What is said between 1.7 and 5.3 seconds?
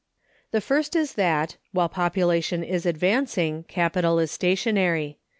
while Population is advancing, Capital is stationary.